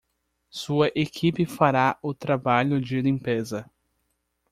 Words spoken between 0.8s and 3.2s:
equipe fará o trabalho de